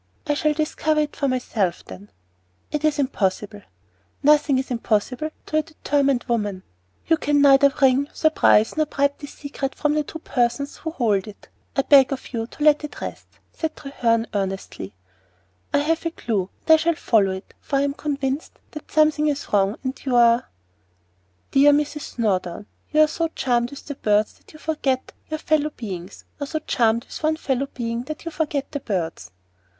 "I 0.25 0.33
shall 0.33 0.53
discover 0.55 1.01
it 1.01 1.15
for 1.15 1.27
myself, 1.27 1.85
then." 1.85 2.09
"It 2.71 2.83
is 2.83 2.97
impossible." 2.97 3.61
"Nothing 4.23 4.57
is 4.57 4.71
impossible 4.71 5.29
to 5.45 5.57
a 5.57 5.61
determined 5.61 6.23
woman." 6.27 6.63
"You 7.05 7.17
can 7.17 7.39
neither 7.39 7.71
wring, 7.79 8.09
surprise, 8.11 8.75
nor 8.75 8.87
bribe 8.87 9.13
this 9.19 9.33
secret 9.33 9.75
from 9.75 9.93
the 9.93 10.03
two 10.03 10.17
persons 10.17 10.77
who 10.77 10.89
hold 10.89 11.27
it. 11.27 11.49
I 11.75 11.83
beg 11.83 12.11
of 12.11 12.33
you 12.33 12.47
to 12.47 12.63
let 12.63 12.83
it 12.83 12.99
rest," 12.99 13.27
said 13.53 13.75
Treherne 13.75 14.25
earnestly. 14.33 14.95
"I 15.71 15.77
have 15.77 16.03
a 16.03 16.09
clue, 16.09 16.49
and 16.65 16.73
I 16.73 16.77
shall 16.77 16.95
follow 16.95 17.29
it; 17.33 17.53
for 17.59 17.75
I 17.75 17.83
am 17.83 17.93
convinced 17.93 18.53
that 18.71 18.89
something 18.91 19.27
is 19.27 19.53
wrong, 19.53 19.77
and 19.83 20.03
you 20.03 20.15
are" 20.15 20.49
"Dear 21.51 21.73
Mrs. 21.73 22.15
Snowdon, 22.15 22.65
are 22.95 22.99
you 23.01 23.05
so 23.07 23.27
charmed 23.35 23.69
with 23.69 23.85
the 23.85 23.93
birds 23.93 24.33
that 24.39 24.51
you 24.51 24.57
forget 24.57 25.11
your 25.29 25.37
fellow 25.37 25.69
beings, 25.69 26.25
or 26.39 26.47
so 26.47 26.57
charmed 26.57 27.03
with 27.05 27.21
one 27.21 27.37
fellow 27.37 27.67
being 27.75 28.01
that 28.05 28.25
you 28.25 28.31
forget 28.31 28.71
the 28.71 28.79
birds?" 28.79 29.29